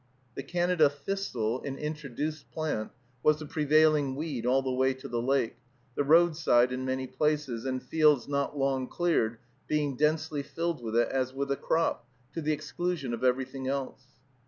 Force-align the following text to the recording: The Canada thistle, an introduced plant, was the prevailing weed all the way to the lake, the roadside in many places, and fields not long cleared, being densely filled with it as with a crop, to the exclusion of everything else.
The 0.33 0.41
Canada 0.41 0.89
thistle, 0.89 1.61
an 1.61 1.77
introduced 1.77 2.49
plant, 2.49 2.89
was 3.21 3.37
the 3.37 3.45
prevailing 3.45 4.15
weed 4.15 4.47
all 4.47 4.63
the 4.63 4.71
way 4.73 4.95
to 4.95 5.07
the 5.07 5.21
lake, 5.21 5.57
the 5.93 6.03
roadside 6.03 6.71
in 6.71 6.83
many 6.85 7.05
places, 7.05 7.65
and 7.65 7.83
fields 7.83 8.27
not 8.27 8.57
long 8.57 8.87
cleared, 8.87 9.37
being 9.67 9.95
densely 9.95 10.41
filled 10.41 10.81
with 10.81 10.95
it 10.95 11.09
as 11.09 11.35
with 11.35 11.51
a 11.51 11.55
crop, 11.55 12.07
to 12.33 12.41
the 12.41 12.51
exclusion 12.51 13.13
of 13.13 13.23
everything 13.23 13.67
else. 13.67 14.01